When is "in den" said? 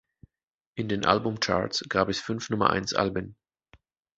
0.73-1.05